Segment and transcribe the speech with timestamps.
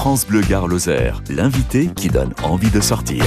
[0.00, 3.22] France Bleu Gare Lozère, l'invité qui donne envie de sortir.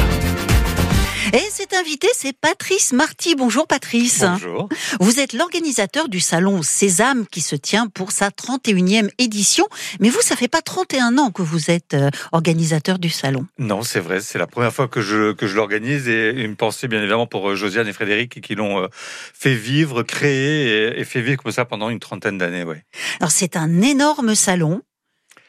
[1.31, 3.35] Et cet invité, c'est Patrice Marty.
[3.35, 4.25] Bonjour Patrice.
[4.27, 4.69] Bonjour.
[4.99, 9.67] Vous êtes l'organisateur du salon Sésame qui se tient pour sa 31e édition.
[9.99, 13.45] Mais vous, ça fait pas 31 ans que vous êtes euh, organisateur du salon.
[13.59, 16.87] Non, c'est vrai, c'est la première fois que je, que je l'organise et une pensée
[16.87, 21.21] bien évidemment pour euh, Josiane et Frédéric qui l'ont euh, fait vivre, créé et, fait
[21.21, 22.63] vivre comme ça pendant une trentaine d'années.
[22.63, 22.83] Ouais.
[23.19, 24.81] Alors c'est un énorme salon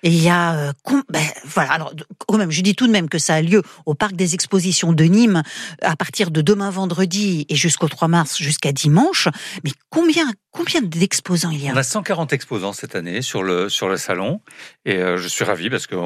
[0.05, 0.73] et il y a, euh,
[1.08, 3.95] ben, voilà, alors quand même, je dis tout de même que ça a lieu au
[3.95, 5.43] parc des expositions de Nîmes
[5.81, 9.29] à partir de demain vendredi et jusqu'au 3 mars, jusqu'à dimanche.
[9.64, 11.72] Mais combien, combien d'exposants il y a?
[11.72, 14.43] On a 140 exposants cette année sur le sur le salon
[14.85, 15.96] et euh, je suis ravi parce que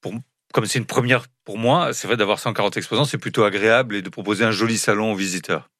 [0.00, 0.14] pour,
[0.52, 4.02] comme c'est une première pour moi, c'est vrai d'avoir 140 exposants, c'est plutôt agréable et
[4.02, 5.70] de proposer un joli salon aux visiteurs.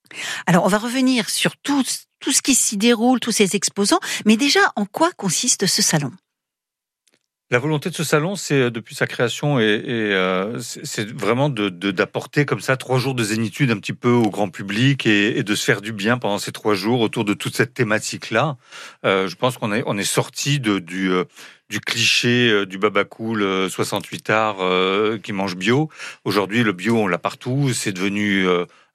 [0.47, 1.85] Alors, on va revenir sur tout,
[2.21, 6.13] tout ce qui s'y déroule, tous ces exposants, mais déjà, en quoi consiste ce salon?
[7.55, 12.41] La volonté de ce salon, c'est euh, depuis sa création, et, euh, c'est vraiment d'apporter
[12.41, 15.55] de, comme ça trois jours de zénitude un petit peu au grand public et, de
[15.55, 18.57] se faire du bien pendant ces trois jours autour de toute cette thématique-là.
[19.05, 21.13] Euh, je pense qu'on est, on est sorti de, du,
[21.71, 24.57] du cliché du baba cool 68 art
[25.23, 25.89] qui mange bio.
[26.25, 27.73] Aujourd'hui, le bio, on l'a partout.
[27.73, 28.47] C'est devenu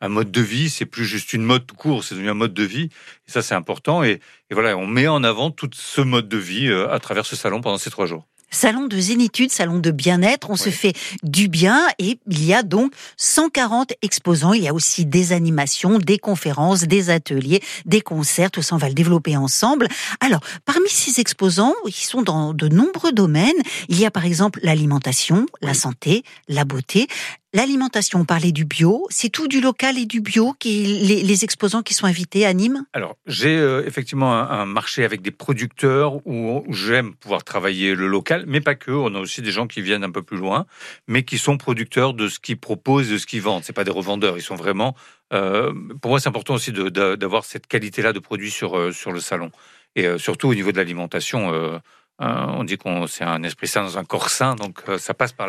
[0.02, 0.70] un mode de vie.
[0.70, 2.04] C'est plus juste une mode tout court.
[2.04, 2.90] C'est devenu un mode de vie.
[3.28, 4.04] Et ça, c'est important.
[4.04, 7.36] Et, et, voilà, on met en avant tout ce mode de vie à travers ce
[7.36, 10.50] salon pendant ces trois jours salon de zénitude, salon de bien-être.
[10.50, 14.54] On se fait du bien et il y a donc 140 exposants.
[14.54, 18.52] Il y a aussi des animations, des conférences, des ateliers, des concerts.
[18.52, 19.88] Tout ça, on va le développer ensemble.
[20.20, 23.62] Alors, parmi ces exposants, ils sont dans de nombreux domaines.
[23.88, 27.08] Il y a par exemple l'alimentation, la santé, la beauté.
[27.52, 31.82] L'alimentation, on parlait du bio, c'est tout du local et du bio, qui, les, exposants
[31.82, 36.64] qui sont invités à Nîmes Alors, j'ai euh, effectivement un, marché avec des producteurs où,
[36.70, 38.92] j'aime pouvoir travailler le local, mais pas que.
[38.92, 40.68] On a aussi des gens qui viennent un peu plus loin,
[41.08, 43.64] mais qui sont producteurs de ce qu'ils proposent, de ce qu'ils vendent.
[43.64, 44.96] C'est pas des revendeurs, ils sont vraiment.
[45.34, 49.20] Euh, pour moi, c'est important aussi d'avoir cette qualité-là de produits sur, euh, sur le
[49.20, 49.50] salon.
[49.96, 51.82] Et surtout au niveau de l'alimentation
[52.22, 55.14] euh, on dit qu'on c'est un esprit sain dans un corps sain, donc euh, ça
[55.14, 55.48] passe par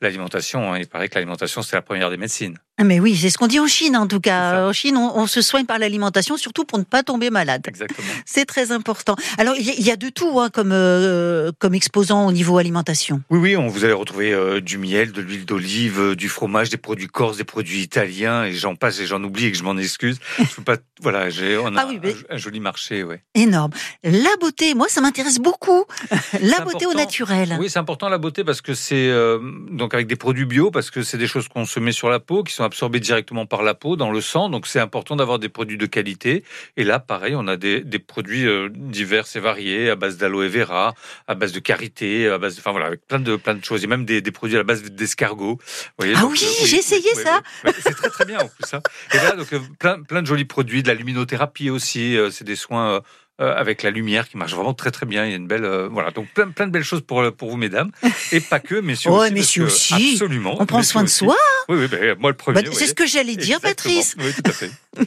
[0.00, 0.72] l'alimentation.
[0.72, 0.78] Hein.
[0.78, 2.58] Il paraît que l'alimentation c'est la première des médecines.
[2.78, 4.68] Ah, mais oui, c'est ce qu'on dit en Chine en tout cas.
[4.68, 7.62] En Chine, on, se soigne par l'alimentation, surtout pour ne pas tomber malade.
[7.66, 8.08] Exactement.
[8.24, 9.16] C'est très important.
[9.36, 13.20] Alors il y, a de tout hein, comme euh, comme exposant au niveau alimentation.
[13.30, 17.08] Oui, oui, on vous allez retrouver du miel, de l'huile d'olive, du fromage, des produits
[17.08, 20.18] corses, des produits italiens, et j'en passe et j'en oublie et que je m'en excuse.
[20.38, 20.76] je peux pas.
[21.00, 21.90] Voilà, j'ai on a ah
[22.30, 23.22] un, joli marché, ouais.
[23.34, 23.72] Énorme.
[24.02, 25.84] La beauté, moi, ça m'intéresse beaucoup.
[26.40, 27.56] la beauté au naturel.
[27.58, 29.38] Oui, c'est important la beauté parce que c'est euh,
[29.70, 32.20] donc avec des produits bio parce que c'est des choses qu'on se met sur la
[32.20, 34.48] peau qui sont absorbées directement par la peau dans le sang.
[34.48, 36.44] Donc c'est important d'avoir des produits de qualité.
[36.76, 40.48] Et là, pareil, on a des, des produits euh, divers et variés à base d'aloe
[40.48, 40.94] vera,
[41.26, 43.84] à base de karité, à base, enfin voilà, avec plein de plein de choses.
[43.84, 45.58] Et même des, des produits à la base d'escargot.
[46.00, 47.42] Ah oui, euh, j'ai essayé ça.
[47.80, 48.72] c'est très très bien en plus.
[48.72, 48.80] Hein.
[49.12, 49.48] Et là, donc
[49.78, 52.16] plein plein de jolis produits, de la luminothérapie aussi.
[52.30, 53.02] c'est des soins
[53.40, 55.24] euh, avec la lumière qui marche vraiment très très bien.
[55.24, 57.50] Il y a une belle euh, voilà donc plein plein de belles choses pour pour
[57.50, 57.92] vous mesdames
[58.32, 59.32] et pas que messieurs aussi.
[59.32, 60.12] messieurs aussi.
[60.14, 60.56] Absolument.
[60.60, 61.36] On prend soin de soi.
[61.68, 62.62] Oui oui moi le premier.
[62.62, 64.16] Bah, c'est ce que j'allais dire Patrice.
[64.18, 64.70] Oui tout à fait.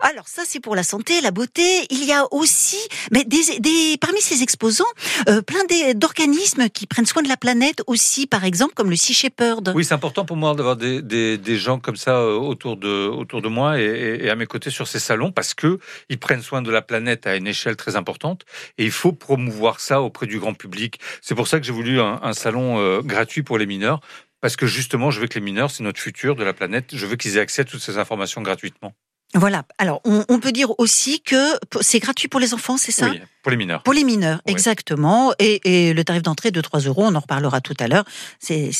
[0.00, 1.86] Alors ça c'est pour la santé, la beauté.
[1.90, 2.78] Il y a aussi
[3.12, 4.84] mais des, des parmi ces exposants
[5.28, 5.60] euh, plein
[5.94, 9.72] d'organismes qui prennent soin de la planète aussi par exemple comme le Sea Shepherd.
[9.74, 13.42] Oui c'est important pour moi d'avoir des, des, des, gens comme ça autour de autour
[13.42, 15.78] de moi et, et, à mes côtés sur ces salons parce que
[16.08, 18.44] ils prennent soin de la planète à une échelle très importante
[18.78, 21.00] et il faut promouvoir ça auprès du grand public.
[21.22, 24.00] C'est pour ça que j'ai voulu un, salon euh, gratuit pour les mineurs
[24.40, 26.90] parce que justement, je veux que les mineurs, c'est notre futur de la planète.
[26.92, 28.92] Je veux qu'ils aient accès à toutes ces informations gratuitement.
[29.34, 29.64] Voilà.
[29.78, 33.08] Alors, on, peut dire aussi que c'est gratuit pour les enfants, c'est ça?
[33.10, 33.82] Oui, pour les mineurs.
[33.82, 35.34] Pour les mineurs, exactement.
[35.38, 38.04] Et, le tarif d'entrée de 3 euros, on en reparlera tout à l'heure.
[38.38, 38.70] C'est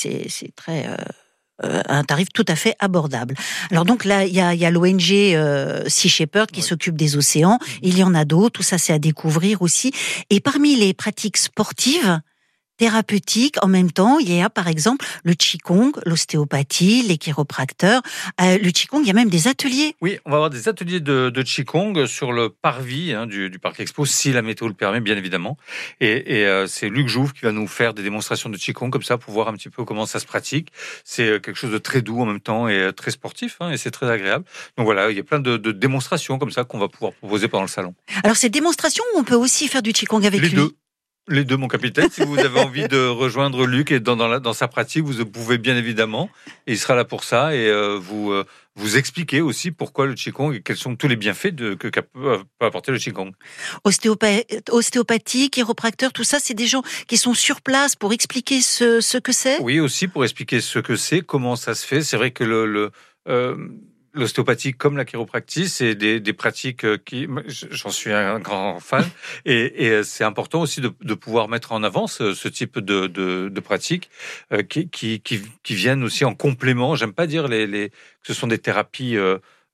[0.54, 0.86] très.
[0.86, 0.96] Euh,
[1.64, 3.34] euh, un tarif tout à fait abordable.
[3.70, 7.58] Alors donc là, il y a, l'ONG euh, Sea Shepherd qui s'occupe des océans.
[7.82, 8.58] Il y en a d'autres.
[8.58, 9.92] Tout ça, c'est à découvrir aussi.
[10.28, 12.20] Et parmi les pratiques sportives,
[12.76, 13.56] thérapeutique.
[13.62, 18.02] En même temps, il y a par exemple le Qigong, l'ostéopathie, les chiropracteurs.
[18.40, 19.94] Euh, le Qigong, il y a même des ateliers.
[20.00, 23.58] Oui, on va avoir des ateliers de, de Qigong sur le parvis hein, du, du,
[23.58, 25.56] Parc Expo, si la météo le permet, bien évidemment.
[26.00, 29.02] Et, et euh, c'est Luc Jouve qui va nous faire des démonstrations de Qigong comme
[29.02, 30.68] ça pour voir un petit peu comment ça se pratique.
[31.04, 33.76] C'est euh, quelque chose de très doux en même temps et très sportif, hein, et
[33.76, 34.44] c'est très agréable.
[34.76, 37.48] Donc voilà, il y a plein de, de démonstrations comme ça qu'on va pouvoir proposer
[37.48, 37.94] pendant le salon.
[38.22, 40.56] Alors ces démonstrations, on peut aussi faire du Qigong avec les lui?
[40.56, 40.76] Deux.
[41.28, 42.08] Les deux, mon capitaine.
[42.10, 45.58] Si vous avez envie de rejoindre Luc et dans, dans, dans, sa pratique, vous pouvez
[45.58, 46.30] bien évidemment.
[46.68, 48.44] Et il sera là pour ça et euh, vous euh,
[48.76, 52.38] vous expliquer aussi pourquoi le Qigong et quels sont tous les bienfaits de, que peut
[52.60, 53.32] apporter le Qigong.
[53.84, 59.18] ostéopathie, chiropracteur, tout ça, c'est des gens qui sont sur place pour expliquer ce, ce
[59.18, 59.60] que c'est?
[59.62, 62.02] Oui, aussi pour expliquer ce que c'est, comment ça se fait.
[62.02, 62.90] C'est vrai que le, le
[63.28, 63.56] euh,
[64.16, 69.04] l'ostéopathie comme la chiropractie, c'est des, des, pratiques euh, qui, j'en suis un grand fan,
[69.44, 73.06] et, et c'est important aussi de, de, pouvoir mettre en avant ce, ce type de,
[73.06, 74.10] de, de pratiques
[74.52, 76.96] euh, qui, qui, qui, qui, viennent aussi en complément.
[76.96, 77.94] J'aime pas dire les, les, que
[78.28, 79.16] ce sont des thérapies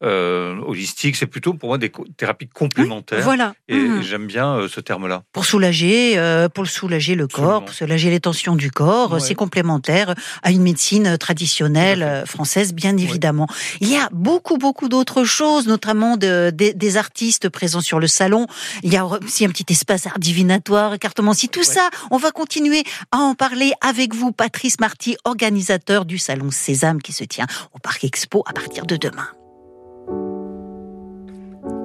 [0.02, 3.22] euh, holistique, c'est plutôt pour moi des thérapies complémentaires.
[3.22, 3.54] voilà.
[3.69, 4.02] Et, mmh.
[4.02, 5.22] j'aime bien euh, ce terme-là.
[5.32, 10.14] Pour soulager, euh, pour soulager le corps, pour soulager les tensions du corps, c'est complémentaire
[10.43, 13.46] à une médecine traditionnelle française, bien évidemment.
[13.49, 13.78] Ouais.
[13.81, 18.06] Il y a beaucoup, beaucoup d'autres choses, notamment de, de, des artistes présents sur le
[18.06, 18.46] salon.
[18.82, 21.64] Il y a aussi un petit espace art divinatoire, écartement-si, tout ouais.
[21.64, 21.90] ça.
[22.10, 22.82] On va continuer
[23.12, 27.78] à en parler avec vous, Patrice Marty, organisateur du salon Sésame qui se tient au
[27.78, 29.28] Parc Expo à partir de demain.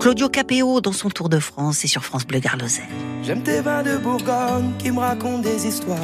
[0.07, 2.87] Claudio Capéo dans son Tour de France et sur France Bleu Garloset.
[3.23, 5.99] J'aime tes vins de Bourgogne qui me racontent des histoires.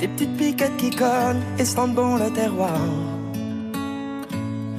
[0.00, 2.80] Des petites piquettes qui cognent et sentent bon le terroir.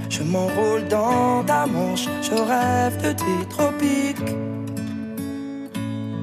[0.10, 4.34] Je m'enroule dans ta manche, je rêve de tes tropiques.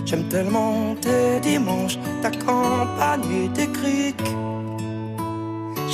[0.04, 4.34] J'aime tellement tes dimanches, ta campagne et tes criques.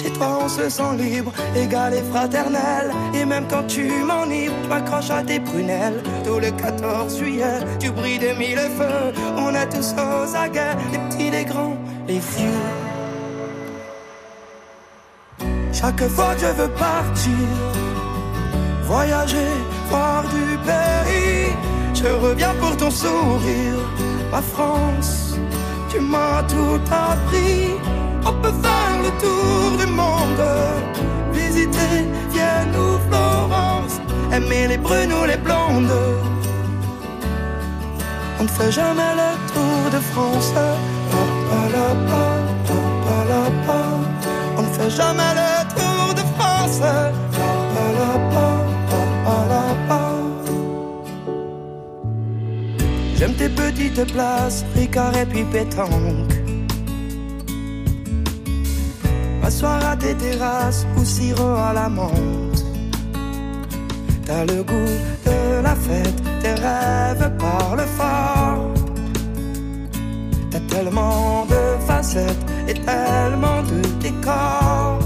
[0.03, 2.91] Chez toi on se sent libre, égal et fraternel.
[3.15, 6.03] Et même quand tu m'enivres, je m'accroche à tes prunelles.
[6.25, 9.13] Tout le 14 juillet, tu brilles de mille feux.
[9.37, 11.77] On est tous aux aguets, les petits, les grands,
[12.09, 12.67] les vieux.
[15.73, 17.49] Chaque fois que je veux partir
[18.85, 19.55] Voyager,
[19.89, 21.53] voir du pays.
[21.95, 23.81] Je reviens pour ton sourire
[24.33, 25.37] Ma France,
[25.91, 27.75] tu m'as tout appris
[28.27, 30.45] on peut faire le tour du monde,
[31.33, 31.95] visiter
[32.33, 34.01] Vienne ou Florence,
[34.33, 35.93] aimer les brunes ou les blondes.
[38.39, 40.53] On ne fait jamais le tour de France.
[44.57, 46.81] On ne fait jamais le tour de France.
[53.17, 56.30] J'aime tes petites places, Ricard et puis pétanque.
[59.61, 62.65] M'asseoir à tes terrasses ou sirop à la menthe.
[64.25, 64.97] T'as le goût
[65.27, 68.71] de la fête, tes rêves parlent fort.
[70.51, 74.99] T'as tellement de facettes et tellement de décors.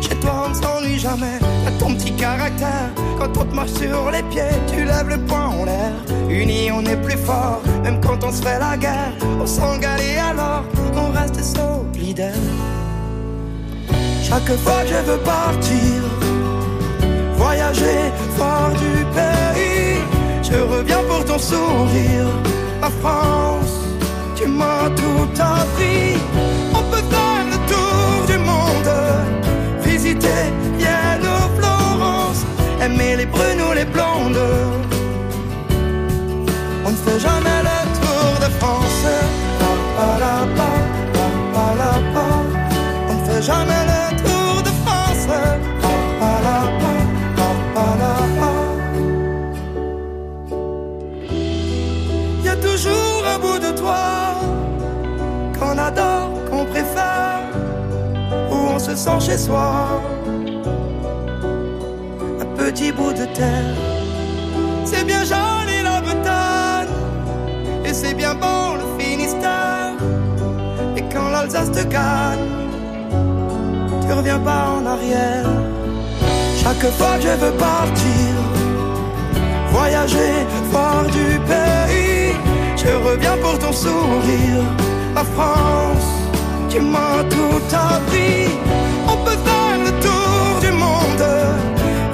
[0.00, 2.90] Chez toi on ne s'ennuie jamais, t'as ton petit caractère.
[3.18, 5.92] Quand on te marche sur les pieds, tu lèves le poing en l'air.
[6.30, 9.12] Unis on est plus fort, même quand on se fait la guerre.
[9.38, 10.64] On et alors
[10.96, 12.77] on reste solidaire.
[14.28, 16.02] Chaque fois que je veux partir,
[17.36, 20.02] voyager, voir du pays,
[20.42, 22.28] je reviens pour ton sourire.
[22.82, 23.76] La France,
[24.36, 26.20] tu m'as tout appris.
[26.74, 28.92] On peut faire le tour du monde,
[29.82, 30.42] visiter
[30.76, 32.44] Vienne ou Florence,
[32.84, 34.44] aimer les brunes ou les blondes.
[36.84, 39.04] On ne fait jamais le tour de France.
[39.58, 40.68] Pa, pa, la, pa.
[43.08, 43.97] On ne fait jamais
[74.06, 75.46] tu reviens pas en arrière.
[76.62, 78.30] Chaque fois que je veux partir,
[79.70, 80.34] voyager,
[80.70, 82.34] voir du pays,
[82.76, 84.64] je reviens pour ton sourire
[85.14, 86.08] la France,
[86.68, 88.50] tu m'as tout appris.
[89.12, 91.26] On peut faire le tour du monde,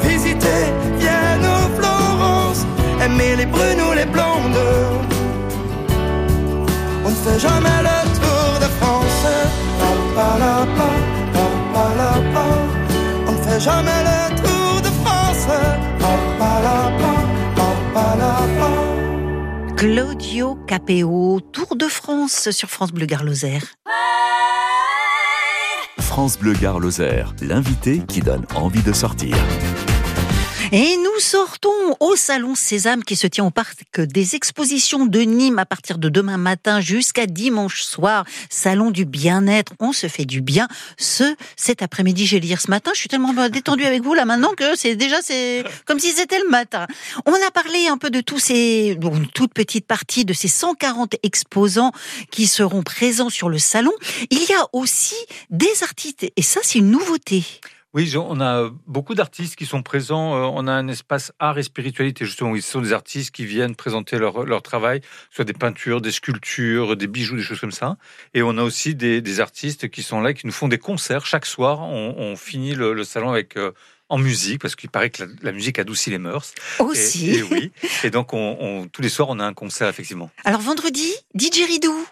[0.02, 0.62] visiter
[0.98, 2.60] Vienne ou Florence,
[3.04, 4.62] aimer les brunes ou les blondes.
[7.06, 8.23] On ne fait jamais le tour
[8.68, 9.54] de.
[13.26, 15.46] On ne fait jamais le tour de France.
[19.76, 23.64] Claudio Capéo, Tour de France sur France Bleu Gard-Lozère.
[25.98, 29.36] France Bleu Gard-Lozère, l'invité qui donne envie de sortir.
[30.76, 35.60] Et nous sortons au Salon Sésame qui se tient au parc des expositions de Nîmes
[35.60, 38.24] à partir de demain matin jusqu'à dimanche soir.
[38.50, 39.72] Salon du bien-être.
[39.78, 40.66] On se fait du bien
[40.98, 42.26] ce, cet après-midi.
[42.26, 42.90] J'ai lire ce matin.
[42.92, 46.40] Je suis tellement détendue avec vous là maintenant que c'est déjà, c'est comme si c'était
[46.40, 46.88] le matin.
[47.24, 51.14] On a parlé un peu de tous ces, une toute petite partie de ces 140
[51.22, 51.92] exposants
[52.32, 53.92] qui seront présents sur le salon.
[54.30, 55.14] Il y a aussi
[55.50, 57.44] des artistes et ça, c'est une nouveauté.
[57.94, 60.34] Oui, on a beaucoup d'artistes qui sont présents.
[60.34, 63.46] Euh, on a un espace art et spiritualité, justement, où ils sont des artistes qui
[63.46, 67.70] viennent présenter leur, leur travail, soit des peintures, des sculptures, des bijoux, des choses comme
[67.70, 67.96] ça.
[68.34, 71.24] Et on a aussi des, des artistes qui sont là, qui nous font des concerts.
[71.24, 73.56] Chaque soir, on, on finit le, le, salon avec...
[73.56, 73.70] Euh,
[74.10, 76.52] en musique, parce qu'il paraît que la, la, musique adoucit les mœurs.
[76.78, 77.30] Aussi.
[77.30, 77.72] Et, et oui.
[78.04, 80.30] Et donc, on, on, tous les soirs, on a un concert, effectivement.
[80.44, 82.06] Alors, vendredi, DJ Ridou.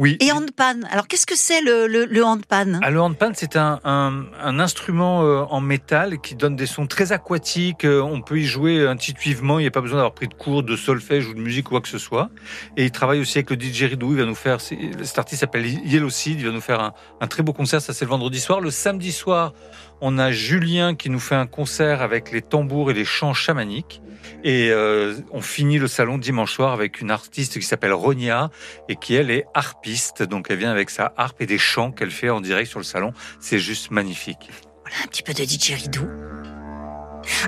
[0.00, 0.16] Oui.
[0.20, 0.80] Et handpan.
[0.90, 2.80] Alors, qu'est-ce que c'est le, le, le handpan?
[2.82, 6.86] Ah, Le handpan, c'est un, un, un, instrument euh, en métal qui donne des sons
[6.86, 7.84] très aquatiques.
[7.84, 9.58] Euh, on peut y jouer intuitivement.
[9.58, 11.72] Il n'y a pas besoin d'avoir pris de cours de solfège ou de musique ou
[11.72, 12.30] quoi que ce soit.
[12.78, 14.12] Et il travaille aussi avec le DJ Ridou.
[14.12, 16.40] Il va nous faire, cet artiste s'appelle Yellow Seed.
[16.40, 17.82] Il va nous faire un, un très beau concert.
[17.82, 18.62] Ça, c'est le vendredi soir.
[18.62, 19.52] Le samedi soir,
[20.00, 24.02] on a Julien qui nous fait un concert avec les tambours et les chants chamaniques.
[24.42, 28.50] Et euh, on finit le salon dimanche soir avec une artiste qui s'appelle Ronia
[28.88, 30.22] et qui elle est harpiste.
[30.22, 32.84] Donc elle vient avec sa harpe et des chants qu'elle fait en direct sur le
[32.84, 33.12] salon.
[33.40, 34.50] C'est juste magnifique.
[34.82, 36.08] Voilà un petit peu de DJ Ridou.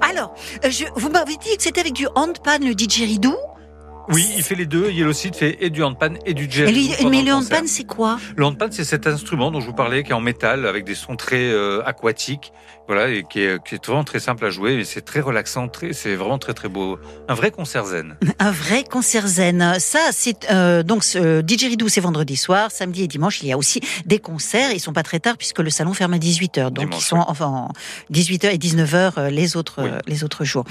[0.03, 3.37] Alors, je, vous m'avez dit que c'était avec du handpan le DJ Ridou?
[4.09, 4.91] Oui, il fait les deux.
[4.91, 6.71] Yellow Seed fait et du handpan et du jazz.
[7.09, 10.11] mais le handpan, c'est quoi Le handpan, c'est cet instrument dont je vous parlais, qui
[10.11, 12.53] est en métal, avec des sons très euh, aquatiques,
[12.87, 14.77] voilà, et qui est, qui est, vraiment très simple à jouer.
[14.77, 16.99] Mais c'est très relaxant, très, c'est vraiment très très beau.
[17.29, 18.17] Un vrai concert zen.
[18.39, 19.77] Un vrai concert zen.
[19.79, 23.43] Ça, c'est euh, donc euh, DJ Ridou, c'est vendredi soir, samedi et dimanche.
[23.43, 24.73] Il y a aussi des concerts.
[24.73, 27.05] Ils sont pas très tard puisque le salon ferme à 18 h Donc dimanche, ils
[27.05, 27.25] sont oui.
[27.29, 27.69] enfin
[28.11, 29.91] 18 h et 19 h les autres oui.
[30.07, 30.65] les autres jours.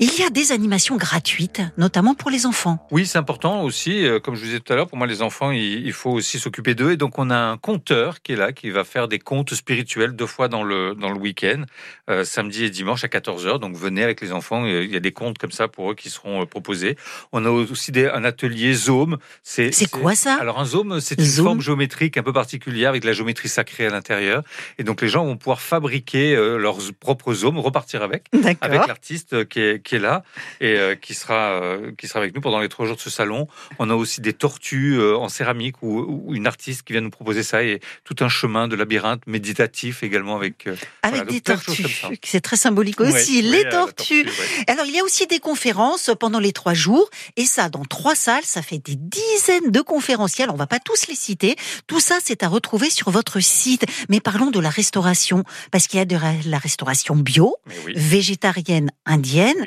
[0.00, 2.77] Il y a des animations gratuites, notamment pour les enfants.
[2.90, 4.06] Oui, c'est important aussi.
[4.06, 6.38] euh, Comme je vous disais tout à l'heure, pour moi, les enfants, il, faut aussi
[6.38, 6.92] s'occuper d'eux.
[6.92, 10.12] Et donc, on a un conteur qui est là, qui va faire des contes spirituels
[10.12, 11.62] deux fois dans le, dans le week-end,
[12.08, 13.58] euh, samedi et dimanche à 14h.
[13.58, 14.64] Donc, venez avec les enfants.
[14.64, 16.96] Il y a des contes comme ça pour eux qui seront euh, proposés.
[17.32, 19.18] On a aussi des, un atelier Zoom.
[19.42, 20.36] C'est quoi ça?
[20.40, 21.44] Alors, un Zoom, c'est une zoom?
[21.46, 24.42] forme géométrique un peu particulière avec de la géométrie sacrée à l'intérieur.
[24.78, 28.24] Et donc, les gens vont pouvoir fabriquer leurs propres Zooms, repartir avec,
[28.60, 30.22] avec l'artiste qui est, qui est là
[30.60, 31.60] et qui, sera,
[31.96, 33.48] qui sera avec nous pendant les trois jours de ce salon.
[33.78, 37.42] On a aussi des tortues euh, en céramique ou, une artiste qui vient nous proposer
[37.42, 42.02] ça et tout un chemin de labyrinthe méditatif également avec, euh, avec voilà, des tortues.
[42.24, 44.24] C'est très symbolique aussi, les tortues.
[44.24, 47.84] tortue, Alors il y a aussi des conférences pendant les trois jours et ça dans
[47.84, 50.50] trois salles, ça fait des dizaines de conférenciels.
[50.50, 51.56] On va pas tous les citer.
[51.86, 53.84] Tout ça c'est à retrouver sur votre site.
[54.08, 57.56] Mais parlons de la restauration parce qu'il y a de la restauration bio,
[57.86, 57.92] oui.
[57.96, 59.66] végétarienne, indienne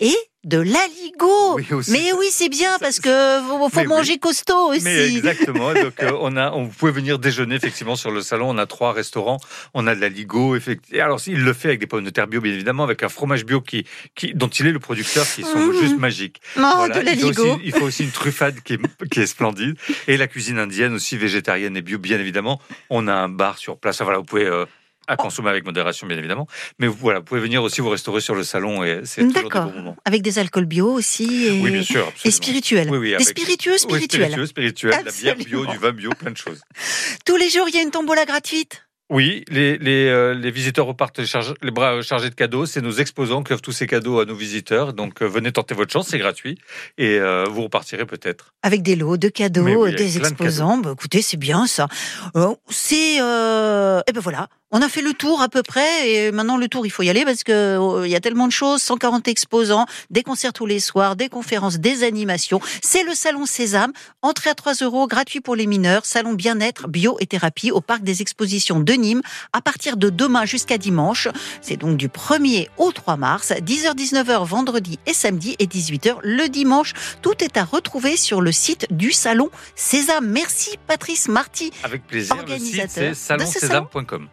[0.00, 1.56] et de l'aligot.
[1.56, 4.18] Oui, mais oui, c'est bien parce que faut, manger oui.
[4.18, 4.84] costaud aussi.
[4.84, 5.74] Mais exactement.
[5.74, 8.48] Donc euh, on a, on pouvez venir déjeuner effectivement sur le salon.
[8.48, 9.38] On a trois restaurants.
[9.74, 10.56] On a de l'aligot.
[10.56, 11.04] Effectivement.
[11.04, 13.44] Alors il le fait avec des pommes de terre bio, bien évidemment, avec un fromage
[13.44, 15.80] bio qui, qui dont il est le producteur, qui sont mmh.
[15.80, 16.40] juste magiques.
[16.56, 17.00] Non, voilà.
[17.00, 17.58] de l'aligot.
[17.60, 19.76] Il, il, faut aussi une truffade qui est, qui est splendide
[20.08, 22.60] et la cuisine indienne aussi végétarienne et bio, bien évidemment.
[22.88, 24.00] On a un bar sur place.
[24.00, 24.64] Voilà, vous pouvez euh,
[25.06, 26.46] à consommer avec modération, bien évidemment.
[26.78, 29.48] Mais voilà, vous pouvez venir aussi vous restaurer sur le salon et c'est toujours des
[29.48, 29.96] bons moments.
[30.04, 31.46] Avec des alcools bio aussi.
[31.46, 32.06] Et, oui, bien sûr.
[32.06, 32.20] Absolument.
[32.24, 32.90] Et spirituels.
[32.90, 34.34] Oui, oui, des spiritueux spirituels.
[34.38, 36.60] Oui, spiritueux, spirituels, la bière bio, du vin bio, plein de choses.
[37.24, 38.84] Tous les jours, il y a une tombola gratuite?
[39.10, 42.64] Oui, les, les, euh, les visiteurs repartent les, charge, les bras chargés de cadeaux.
[42.64, 44.92] C'est nos exposants qui offrent tous ces cadeaux à nos visiteurs.
[44.92, 46.58] Donc euh, venez tenter votre chance, c'est gratuit.
[46.96, 48.54] Et euh, vous repartirez peut-être.
[48.62, 50.76] Avec des lots de cadeaux, oui, des exposants.
[50.76, 50.90] De cadeaux.
[50.90, 51.88] Bah, écoutez, c'est bien ça.
[52.36, 53.16] Euh, c'est...
[53.16, 56.86] Et ben voilà, on a fait le tour à peu près et maintenant le tour
[56.86, 59.86] il faut y aller parce que oh, il y a tellement de choses, 140 exposants,
[60.10, 62.60] des concerts tous les soirs, des conférences, des animations.
[62.82, 67.16] C'est le salon Sésame, entrée à 3 euros, gratuit pour les mineurs, salon bien-être, bio
[67.20, 69.22] et thérapie au parc des expositions de Nîmes
[69.52, 71.28] à partir de demain jusqu'à dimanche.
[71.60, 76.92] C'est donc du 1er au 3 mars, 10h-19h vendredi et samedi et 18h le dimanche.
[77.22, 80.28] Tout est à retrouver sur le site du salon Sésame.
[80.28, 81.72] Merci Patrice Marty.
[81.82, 82.36] Avec plaisir.
[82.46, 84.28] Le site c'est salonsésame.com.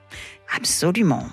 [0.54, 1.32] Absolument.